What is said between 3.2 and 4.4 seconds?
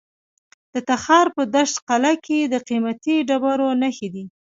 ډبرو نښې دي.